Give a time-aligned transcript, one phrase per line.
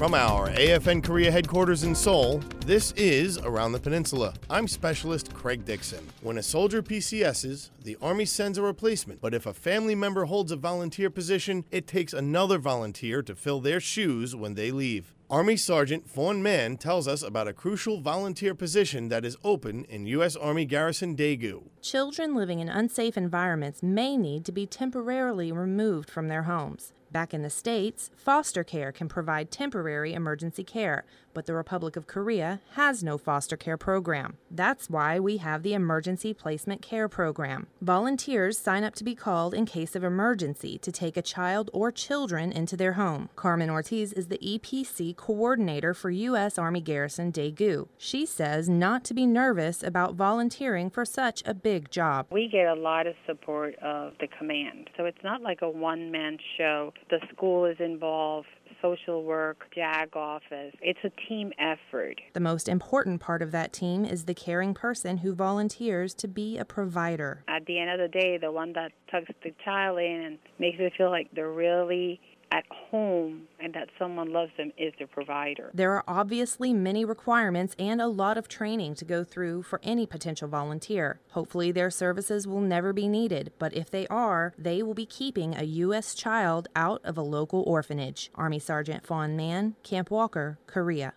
[0.00, 4.32] From our AFN Korea headquarters in Seoul, this is Around the Peninsula.
[4.48, 6.08] I'm Specialist Craig Dixon.
[6.22, 10.52] When a soldier PCSs, the Army sends a replacement, but if a family member holds
[10.52, 15.12] a volunteer position, it takes another volunteer to fill their shoes when they leave.
[15.30, 20.04] Army Sergeant Fawn Mann tells us about a crucial volunteer position that is open in
[20.06, 20.34] U.S.
[20.34, 21.68] Army Garrison Daegu.
[21.80, 26.92] Children living in unsafe environments may need to be temporarily removed from their homes.
[27.12, 31.04] Back in the States, foster care can provide temporary emergency care,
[31.34, 34.36] but the Republic of Korea has no foster care program.
[34.48, 37.66] That's why we have the Emergency Placement Care Program.
[37.82, 41.90] Volunteers sign up to be called in case of emergency to take a child or
[41.90, 43.28] children into their home.
[43.34, 46.56] Carmen Ortiz is the EPC coordinator for U.S.
[46.56, 47.88] Army Garrison Daegu.
[47.98, 52.26] She says not to be nervous about volunteering for such a big job.
[52.30, 56.10] We get a lot of support of the command, so it's not like a one
[56.10, 58.48] man show the school is involved,
[58.80, 60.74] social work, JAG office.
[60.80, 62.18] It's a team effort.
[62.32, 66.56] The most important part of that team is the caring person who volunteers to be
[66.56, 67.44] a provider.
[67.46, 70.78] At the end of the day, the one that tucks the child in and makes
[70.80, 72.20] it feel like they're really
[72.52, 75.70] at home and that someone loves them is the provider.
[75.72, 80.06] There are obviously many requirements and a lot of training to go through for any
[80.06, 81.20] potential volunteer.
[81.32, 85.54] Hopefully, their services will never be needed, but if they are, they will be keeping
[85.54, 86.14] a U.S.
[86.14, 88.30] child out of a local orphanage.
[88.34, 91.14] Army Sergeant Fawn Mann, Camp Walker, Korea.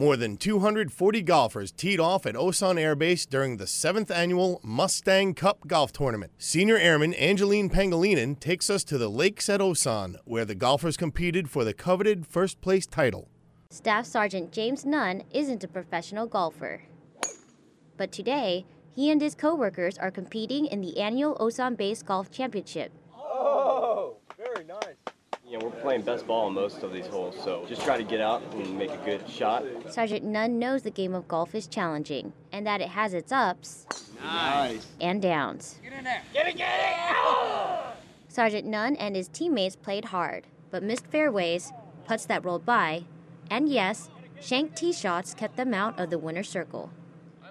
[0.00, 5.34] More than 240 golfers teed off at Osan Air Base during the 7th annual Mustang
[5.34, 6.32] Cup Golf Tournament.
[6.38, 11.50] Senior Airman Angeline Pangilinan takes us to the lakes at Osan, where the golfers competed
[11.50, 13.28] for the coveted first place title.
[13.68, 16.80] Staff Sergeant James Nunn isn't a professional golfer.
[17.98, 18.64] But today,
[18.96, 22.90] he and his coworkers are competing in the annual Osan Base Golf Championship.
[23.14, 25.09] Oh, very nice.
[25.50, 28.04] You know, we're playing best ball on most of these holes, so just try to
[28.04, 29.64] get out and make a good shot.
[29.88, 33.84] Sergeant Nunn knows the game of golf is challenging and that it has its ups
[34.22, 34.86] nice.
[35.00, 35.80] and downs.
[35.82, 36.22] Get in there.
[36.32, 37.16] Get it, get it!
[37.16, 37.94] Oh!
[38.28, 41.72] Sergeant Nunn and his teammates played hard, but missed fairways,
[42.04, 43.02] putts that rolled by,
[43.50, 44.08] and yes,
[44.40, 46.92] shanked tee shots kept them out of the winner's circle.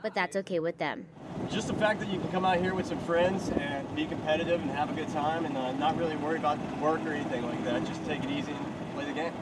[0.02, 1.08] But that's okay with them
[1.50, 4.62] just the fact that you can come out here with some friends and be competitive
[4.62, 7.64] and have a good time and uh, not really worry about work or anything like
[7.66, 7.86] that.
[7.86, 9.34] Just take it easy and play the game.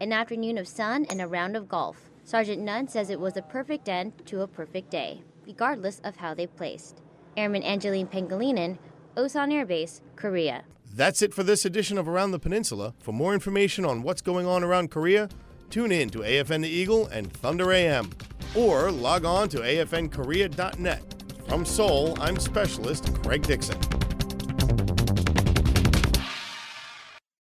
[0.00, 2.10] An afternoon of sun and a round of golf.
[2.24, 6.34] Sergeant Nunn says it was a perfect end to a perfect day, regardless of how
[6.34, 7.00] they placed.
[7.36, 8.78] Airman Angeline Pangilinan,
[9.16, 10.64] Osan Air Base, Korea.
[10.92, 12.94] That's it for this edition of Around the Peninsula.
[12.98, 15.28] For more information on what's going on around Korea,
[15.70, 18.10] tune in to AFN the Eagle and Thunder AM
[18.56, 21.15] or log on to afnkorea.net.
[21.48, 23.78] From Seoul, I'm specialist Craig Dixon.